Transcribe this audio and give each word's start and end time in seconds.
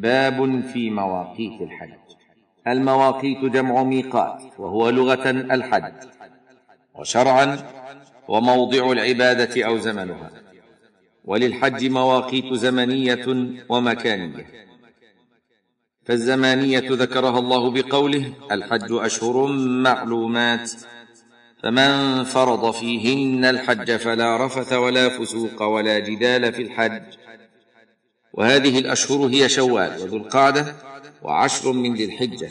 باب 0.00 0.60
في 0.72 0.90
مواقيت 0.90 1.60
الحج. 1.60 1.90
المواقيت 2.68 3.38
جمع 3.38 3.82
ميقات 3.82 4.42
وهو 4.58 4.90
لغة 4.90 5.30
الحج 5.30 5.94
وشرعا 6.94 7.58
وموضع 8.28 8.92
العبادة 8.92 9.66
أو 9.66 9.78
زمنها. 9.78 10.30
وللحج 11.24 11.90
مواقيت 11.90 12.54
زمنية 12.54 13.26
ومكانية. 13.68 14.46
فالزمانية 16.04 16.88
ذكرها 16.90 17.38
الله 17.38 17.70
بقوله 17.70 18.32
الحج 18.52 18.92
أشهر 18.92 19.46
معلومات 19.86 20.70
فمن 21.62 22.24
فرض 22.24 22.70
فيهن 22.70 23.44
الحج 23.44 23.96
فلا 23.96 24.46
رفث 24.46 24.72
ولا 24.72 25.08
فسوق 25.08 25.62
ولا 25.62 25.98
جدال 25.98 26.52
في 26.52 26.62
الحج. 26.62 27.25
وهذه 28.36 28.78
الأشهر 28.78 29.26
هي 29.26 29.48
شوال 29.48 30.02
وذو 30.02 30.16
القعدة 30.16 30.74
وعشر 31.22 31.72
من 31.72 31.94
ذي 31.94 32.04
الحجة. 32.04 32.50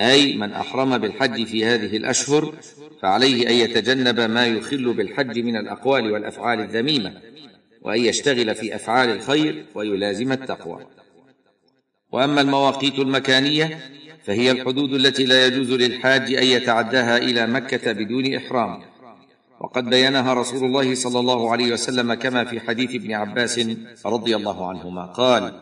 أي 0.00 0.36
من 0.36 0.52
أحرم 0.52 0.98
بالحج 0.98 1.44
في 1.46 1.64
هذه 1.64 1.96
الأشهر 1.96 2.54
فعليه 3.02 3.48
أن 3.48 3.54
يتجنب 3.54 4.20
ما 4.20 4.46
يخل 4.46 4.92
بالحج 4.92 5.38
من 5.38 5.56
الأقوال 5.56 6.12
والأفعال 6.12 6.60
الذميمة 6.60 7.12
وأن 7.82 8.04
يشتغل 8.04 8.54
في 8.54 8.74
أفعال 8.74 9.10
الخير 9.10 9.66
ويلازم 9.74 10.32
التقوى. 10.32 10.86
وأما 12.12 12.40
المواقيت 12.40 12.98
المكانية 12.98 13.78
فهي 14.24 14.50
الحدود 14.50 14.92
التي 14.92 15.24
لا 15.24 15.46
يجوز 15.46 15.72
للحاج 15.72 16.34
أن 16.34 16.44
يتعداها 16.46 17.16
إلى 17.18 17.46
مكة 17.46 17.92
بدون 17.92 18.34
إحرام. 18.34 18.89
وقد 19.60 19.84
بينها 19.84 20.34
رسول 20.34 20.64
الله 20.64 20.94
صلى 20.94 21.18
الله 21.20 21.52
عليه 21.52 21.72
وسلم 21.72 22.14
كما 22.14 22.44
في 22.44 22.60
حديث 22.60 22.94
ابن 22.94 23.12
عباس 23.12 23.60
رضي 24.06 24.36
الله 24.36 24.68
عنهما. 24.68 25.06
قال 25.06 25.60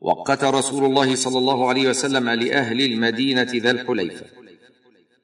وقت 0.00 0.44
رسول 0.44 0.84
الله 0.84 1.14
صلى 1.14 1.38
الله 1.38 1.68
عليه 1.68 1.88
وسلم 1.88 2.28
لأهل 2.28 2.80
المدينة 2.80 3.52
ذا 3.54 3.70
الحليفة 3.70 4.26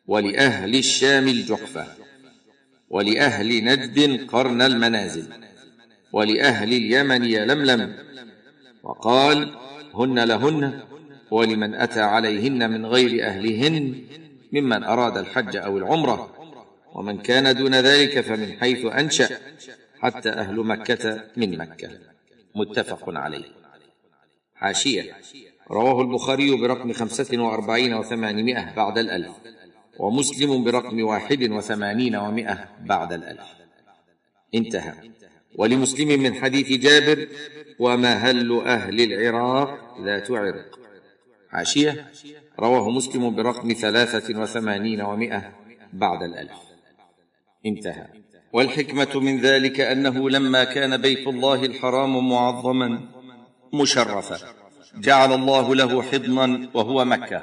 ولأهل 0.06 0.76
الشام 0.76 1.28
الجحفة 1.28 1.86
ولأهل 2.90 3.64
نجد 3.64 4.26
قرن 4.30 4.62
المنازل 4.62 5.26
ولأهل 6.12 6.72
اليمن 6.72 7.24
يلملم 7.24 7.94
وقال 8.82 9.54
هن 9.94 10.18
لهن 10.18 10.80
ولمن 11.30 11.74
أتى 11.74 12.00
عليهن 12.00 12.70
من 12.70 12.86
غير 12.86 13.26
أهلهن 13.26 14.04
ممن 14.52 14.84
أراد 14.84 15.16
الحج 15.16 15.56
أو 15.56 15.78
العمرة. 15.78 16.37
ومن 16.94 17.18
كان 17.18 17.56
دون 17.56 17.74
ذلك 17.74 18.20
فمن 18.20 18.52
حيث 18.60 18.84
أنشأ 18.86 19.28
حتى 20.00 20.28
أهل 20.28 20.56
مكة 20.56 21.24
من 21.36 21.58
مكة. 21.58 21.90
متفق 22.54 23.04
عليه. 23.08 23.44
حاشية. 24.54 25.16
رواه 25.70 26.02
البخاري 26.02 26.56
برقم 26.56 26.92
خمسة 26.92 27.42
وأربعين 27.42 27.94
وثمانمائة 27.94 28.74
بعد 28.74 28.98
الألف 28.98 29.32
ومسلم 29.98 30.64
برقم 30.64 31.00
واحد 31.02 31.50
وثمانين 31.50 32.16
ومائة 32.16 32.68
بعد 32.84 33.12
الألف. 33.12 33.46
انتهى. 34.54 34.92
ولمسلم 35.56 36.22
من 36.22 36.34
حديث 36.34 36.80
جابر 36.80 37.28
ومهل 37.78 38.60
أهل 38.60 39.00
العراق 39.00 40.00
ذات 40.04 40.30
عرق. 40.30 40.78
حاشية. 41.50 42.10
رواه 42.60 42.90
مسلم 42.90 43.36
برقم 43.36 43.72
ثلاثة 43.72 44.40
وثمانين 44.40 45.00
ومائة 45.00 45.52
بعد 45.92 46.22
الألف. 46.22 46.67
انتهى. 47.66 48.06
والحكمة 48.52 49.20
من 49.20 49.40
ذلك 49.40 49.80
أنه 49.80 50.30
لما 50.30 50.64
كان 50.64 50.96
بيت 50.96 51.26
الله 51.26 51.64
الحرام 51.64 52.28
معظما 52.28 53.00
مشرفا 53.72 54.38
جعل 54.96 55.32
الله 55.32 55.74
له 55.74 56.02
حضنا 56.02 56.68
وهو 56.74 57.04
مكة 57.04 57.42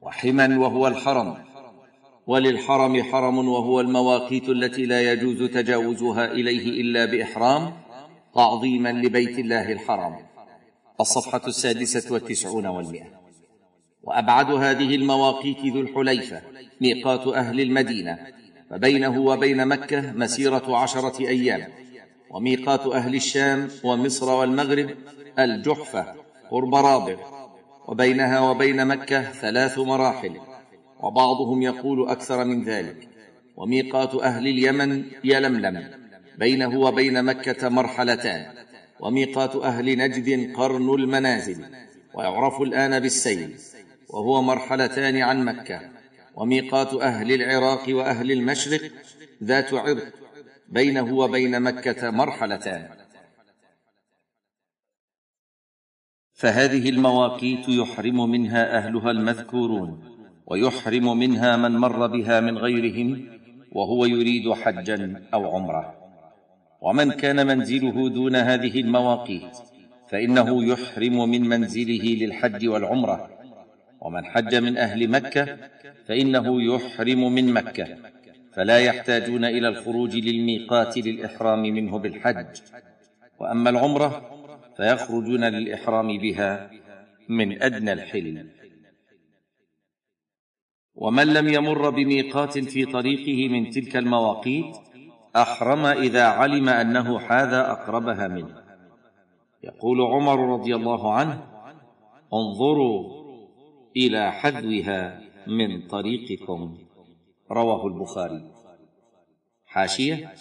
وحما 0.00 0.58
وهو 0.58 0.86
الحرم 0.86 1.36
وللحرم 2.26 3.02
حرم 3.02 3.48
وهو 3.48 3.80
المواقيت 3.80 4.48
التي 4.48 4.86
لا 4.86 5.12
يجوز 5.12 5.42
تجاوزها 5.42 6.32
إليه 6.32 6.80
إلا 6.80 7.04
بإحرام 7.04 7.72
تعظيما 8.34 8.92
لبيت 8.92 9.38
الله 9.38 9.72
الحرام. 9.72 10.16
الصفحة 11.00 11.46
السادسة 11.46 12.12
والتسعون 12.12 12.66
والمئة. 12.66 13.06
وأبعد 14.02 14.50
هذه 14.50 14.94
المواقيت 14.94 15.58
ذو 15.58 15.80
الحليفة 15.80 16.42
ميقات 16.80 17.26
أهل 17.26 17.60
المدينة. 17.60 18.18
فبينه 18.74 19.20
وبين 19.20 19.68
مكة 19.68 20.12
مسيرة 20.12 20.76
عشرة 20.76 21.28
أيام 21.28 21.68
وميقات 22.30 22.86
أهل 22.86 23.14
الشام 23.14 23.68
ومصر 23.84 24.30
والمغرب 24.30 24.90
الجحفة 25.38 26.14
قرب 26.50 26.74
رابغ 26.74 27.16
وبينها 27.88 28.40
وبين 28.40 28.86
مكة 28.86 29.22
ثلاث 29.22 29.78
مراحل 29.78 30.36
وبعضهم 31.00 31.62
يقول 31.62 32.08
أكثر 32.08 32.44
من 32.44 32.64
ذلك 32.64 33.08
وميقات 33.56 34.14
أهل 34.14 34.46
اليمن 34.46 35.04
يلملم 35.24 35.90
بينه 36.38 36.80
وبين 36.80 37.24
مكة 37.24 37.68
مرحلتان 37.68 38.46
وميقات 39.00 39.56
أهل 39.56 39.98
نجد 39.98 40.52
قرن 40.56 40.94
المنازل 40.94 41.64
ويعرف 42.14 42.62
الآن 42.62 43.00
بالسيل 43.00 43.56
وهو 44.08 44.42
مرحلتان 44.42 45.16
عن 45.16 45.44
مكة. 45.44 45.80
وميقات 46.36 46.94
أهل 46.94 47.32
العراق 47.32 47.84
وأهل 47.88 48.32
المشرق 48.32 48.80
ذات 49.42 49.74
عرق 49.74 50.12
بينه 50.68 51.14
وبين 51.14 51.62
مكة 51.62 52.10
مرحلتان. 52.10 52.88
فهذه 56.34 56.88
المواقيت 56.88 57.68
يحرم 57.68 58.30
منها 58.30 58.76
أهلها 58.78 59.10
المذكورون 59.10 60.04
ويحرم 60.46 61.18
منها 61.18 61.56
من 61.56 61.72
مر 61.72 62.06
بها 62.06 62.40
من 62.40 62.58
غيرهم 62.58 63.38
وهو 63.72 64.04
يريد 64.04 64.52
حجا 64.52 65.28
أو 65.34 65.56
عمرة. 65.56 65.94
ومن 66.80 67.12
كان 67.12 67.46
منزله 67.46 68.08
دون 68.08 68.36
هذه 68.36 68.80
المواقيت 68.80 69.56
فإنه 70.10 70.64
يحرم 70.64 71.30
من 71.30 71.48
منزله 71.48 72.16
للحج 72.20 72.68
والعمرة. 72.68 73.33
ومن 74.04 74.24
حج 74.24 74.54
من 74.54 74.76
أهل 74.76 75.10
مكة 75.10 75.58
فإنه 76.06 76.62
يحرم 76.62 77.32
من 77.32 77.52
مكة 77.52 77.96
فلا 78.52 78.78
يحتاجون 78.78 79.44
إلى 79.44 79.68
الخروج 79.68 80.16
للميقات 80.16 80.98
للإحرام 80.98 81.62
منه 81.62 81.98
بالحج. 81.98 82.46
وأما 83.40 83.70
العمرة 83.70 84.30
فيخرجون 84.76 85.44
للإحرام 85.44 86.18
بها 86.18 86.70
من 87.28 87.62
أدنى 87.62 87.92
الحل 87.92 88.46
ومن 90.94 91.26
لم 91.34 91.48
يمر 91.48 91.90
بميقات 91.90 92.58
في 92.58 92.84
طريقه 92.84 93.48
من 93.48 93.70
تلك 93.70 93.96
المواقيت 93.96 94.76
أحرم 95.36 95.86
إذا 95.86 96.24
علم 96.24 96.68
أنه 96.68 97.18
حاذ 97.18 97.52
أقربها 97.54 98.28
منه. 98.28 98.64
يقول 99.62 100.00
عمر 100.00 100.52
رضي 100.52 100.74
الله 100.74 101.12
عنه 101.12 101.44
انظروا 102.34 103.23
إلى 103.96 104.32
حذوها 104.32 105.20
من 105.46 105.88
طريقكم. 105.88 106.78
رواه 107.50 107.86
البخاري. 107.86 108.50
حاشية 109.66 110.34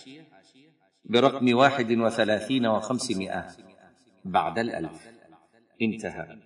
برقم 1.06 1.56
واحد 1.56 1.92
وثلاثين 1.92 2.66
وخمسمائة 2.66 3.46
بعد 4.26 4.60
الألف. 4.60 5.08
انتهى. 5.82 6.38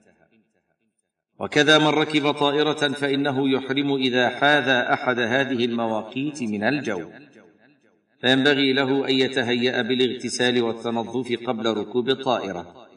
وكذا 1.40 1.78
من 1.78 1.88
ركب 1.88 2.32
طائرة 2.32 2.94
فإنه 2.94 3.50
يحرم 3.50 3.96
إذا 3.96 4.30
حاذى 4.30 4.94
أحد 4.94 5.20
هذه 5.20 5.66
المواقيت 5.66 6.44
من 6.44 6.64
الجو. 6.64 7.12
فينبغي 8.22 8.74
له 8.74 9.10
أن 9.10 9.14
يتهيأ 9.14 9.82
بالاغتسال 9.82 10.62
والتنظف 10.62 11.48
قبل 11.48 11.66
ركوب 11.74 12.10
الطائرة. 12.10 12.88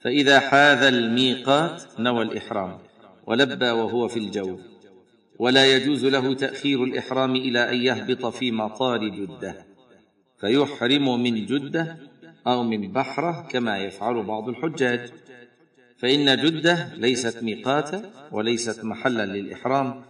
فإذا 0.00 0.40
حاذ 0.40 0.82
الميقات 0.82 1.82
نوى 1.98 2.22
الإحرام. 2.22 2.78
ولبى 3.26 3.70
وهو 3.70 4.08
في 4.08 4.18
الجو. 4.18 4.58
ولا 5.38 5.76
يجوز 5.76 6.04
له 6.04 6.34
تأخير 6.34 6.84
الإحرام 6.84 7.36
إلى 7.36 7.70
أن 7.70 7.76
يهبط 7.76 8.26
في 8.26 8.52
مطار 8.52 9.08
جدة. 9.08 9.66
فيحرم 10.40 11.22
من 11.22 11.46
جدة 11.46 11.96
أو 12.46 12.62
من 12.62 12.92
بحرة 12.92 13.48
كما 13.50 13.78
يفعل 13.78 14.22
بعض 14.22 14.48
الحجاج. 14.48 15.12
فإن 15.96 16.36
جدة 16.36 16.94
ليست 16.96 17.42
ميقاتا 17.42 18.10
وليست 18.32 18.84
محلا 18.84 19.26
للإحرام 19.26 20.02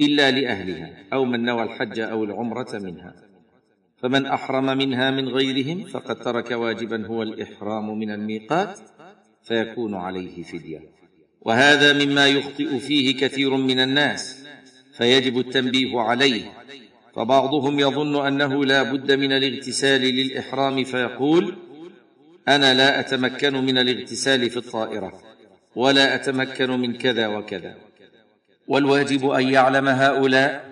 إلا 0.00 0.30
لأهلها 0.30 1.04
أو 1.12 1.24
من 1.24 1.44
نوى 1.44 1.62
الحج 1.62 2.00
أو 2.00 2.24
العمرة 2.24 2.78
منها. 2.78 3.14
فمن 3.96 4.26
أحرم 4.26 4.64
منها 4.64 5.10
من 5.10 5.28
غيرهم 5.28 5.84
فقد 5.84 6.18
ترك 6.18 6.50
واجبا 6.50 7.06
هو 7.06 7.22
الإحرام 7.22 7.98
من 7.98 8.10
الميقات 8.10 8.78
فيكون 9.42 9.94
عليه 9.94 10.42
فدية. 10.42 10.99
وهذا 11.42 11.92
مما 12.04 12.26
يخطئ 12.26 12.78
فيه 12.78 13.20
كثير 13.20 13.56
من 13.56 13.80
الناس 13.80 14.36
فيجب 14.96 15.38
التنبيه 15.38 16.00
عليه. 16.00 16.52
فبعضهم 17.16 17.80
يظن 17.80 18.26
أنه 18.26 18.64
لا 18.64 18.82
بد 18.82 19.12
من 19.12 19.32
الاغتسال 19.32 20.00
للإحرام 20.00 20.84
فيقول 20.84 21.56
أنا 22.48 22.74
لا 22.74 23.00
أتمكن 23.00 23.54
من 23.54 23.78
الاغتسال 23.78 24.50
في 24.50 24.56
الطائرة 24.56 25.12
ولا 25.76 26.14
أتمكن 26.14 26.70
من 26.70 26.98
كذا 26.98 27.26
وكذا. 27.26 27.74
والواجب 28.68 29.30
أن 29.30 29.48
يعلم 29.48 29.88
هؤلاء 29.88 30.70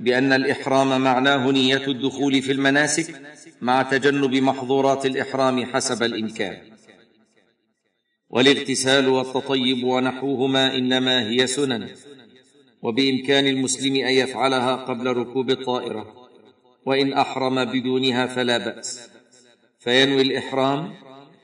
بأن 0.00 0.32
الإحرام 0.32 1.00
معناه 1.00 1.50
نية 1.50 1.86
الدخول 1.88 2.42
في 2.42 2.52
المناسك 2.52 3.20
مع 3.60 3.82
تجنب 3.82 4.34
محظورات 4.34 5.06
الإحرام 5.06 5.64
حسب 5.64 6.02
الإمكان. 6.02 6.56
والاغتسال 8.30 9.08
والتطيب 9.08 9.84
ونحوهما 9.84 10.76
إنما 10.76 11.30
هي 11.30 11.46
سنن. 11.46 11.88
وبإمكان 12.82 13.46
المسلم 13.46 13.94
أن 13.96 14.12
يفعلها 14.12 14.76
قبل 14.76 15.06
ركوب 15.06 15.50
الطائرة. 15.50 16.28
وإن 16.86 17.12
أحرم 17.12 17.64
بدونها 17.64 18.26
فلا 18.26 18.58
بأس. 18.58 19.10
فينوي 19.78 20.22
الإحرام 20.22 20.94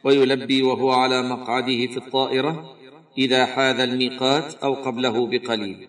ويلبي 0.04 0.62
وهو 0.62 0.90
على 0.90 1.22
مقعده 1.22 1.86
في 1.86 1.96
الطائرة 1.96 2.76
إذا 3.18 3.46
حاذ 3.46 3.80
الميقات 3.80 4.54
أو 4.54 4.74
قبله 4.74 5.26
بقليل. 5.26 5.88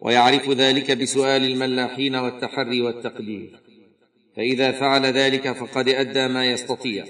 ويعرف 0.00 0.50
ذلك 0.50 0.90
بسؤال 0.90 1.44
الملاحين 1.44 2.16
والتحري 2.16 2.80
والتقدير 2.80 3.60
فإذا 4.36 4.72
فعل 4.72 5.06
ذلك 5.06 5.52
فقد 5.52 5.88
أدى 5.88 6.28
ما 6.28 6.46
يستطيع. 6.46 7.04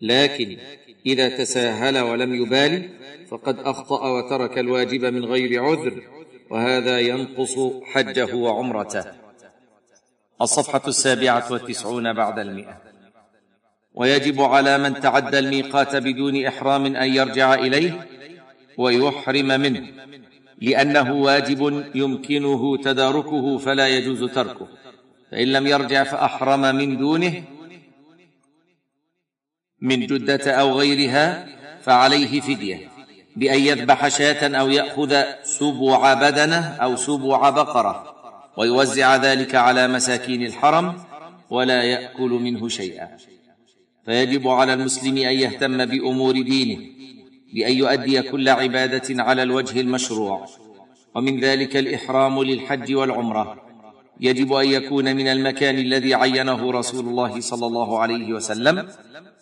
لكن 0.00 0.58
إذا 1.06 1.28
تساهل 1.28 1.98
ولم 1.98 2.34
يبال 2.34 2.90
فقد 3.30 3.58
أخطأ 3.58 4.10
وترك 4.10 4.58
الواجب 4.58 5.04
من 5.04 5.24
غير 5.24 5.64
عذر 5.64 6.02
وهذا 6.50 7.00
ينقص 7.00 7.56
حجه 7.84 8.34
وعمرته. 8.34 9.04
الصفحة 10.42 10.82
السابعة 10.88 11.52
والتسعون 11.52 12.12
بعد 12.12 12.38
المئة. 12.38 12.76
ويجب 13.94 14.42
على 14.42 14.78
من 14.78 15.00
تعدى 15.00 15.38
الميقات 15.38 15.96
بدون 15.96 16.46
إحرام 16.46 16.96
أن 16.96 17.14
يرجع 17.14 17.54
إليه 17.54 18.06
ويحرم 18.78 19.46
منه 19.46 19.86
لأنه 20.60 21.12
واجب 21.12 21.84
يمكنه 21.94 22.76
تداركه 22.76 23.58
فلا 23.58 23.88
يجوز 23.88 24.24
تركه. 24.32 24.68
فإن 25.30 25.48
لم 25.48 25.66
يرجع 25.66 26.04
فأحرم 26.04 26.60
من 26.60 26.96
دونه 26.98 27.44
من 29.80 30.06
جدة 30.06 30.52
أو 30.52 30.78
غيرها 30.78 31.46
فعليه 31.82 32.40
فدية 32.40 32.88
بأن 33.36 33.60
يذبح 33.60 34.08
شاة 34.08 34.56
أو 34.56 34.68
يأخذ 34.68 35.22
سبع 35.42 36.14
بدنة 36.14 36.58
أو 36.58 36.96
سبع 36.96 37.50
بقرة 37.50 38.14
ويوزع 38.56 39.16
ذلك 39.16 39.54
على 39.54 39.88
مساكين 39.88 40.46
الحرم 40.46 40.94
ولا 41.50 41.82
يأكل 41.82 42.30
منه 42.30 42.68
شيئا. 42.68 43.08
فيجب 44.04 44.48
على 44.48 44.74
المسلم 44.74 45.16
أن 45.16 45.34
يهتم 45.34 45.84
بأمور 45.84 46.42
دينه 46.42 46.78
بأن 47.54 47.72
يؤدي 47.72 48.22
كل 48.22 48.48
عبادة 48.48 49.22
على 49.22 49.42
الوجه 49.42 49.80
المشروع. 49.80 50.46
ومن 51.14 51.40
ذلك 51.40 51.76
الإحرام 51.76 52.42
للحج 52.42 52.94
والعمرة. 52.94 53.56
يجب 54.20 54.52
أن 54.52 54.68
يكون 54.68 55.16
من 55.16 55.28
المكان 55.28 55.78
الذي 55.78 56.14
عينه 56.14 56.70
رسول 56.70 57.06
الله 57.08 57.40
صلى 57.40 57.66
الله 57.66 57.98
عليه 57.98 58.32
وسلم 58.32 58.88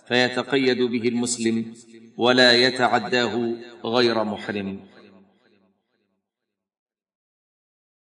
فيتقيد 0.08 0.82
به 0.82 1.08
المسلم 1.08 1.56
ولا 2.16 2.52
يتعداه 2.52 3.34
غير 3.84 4.24
محرم. 4.24 4.80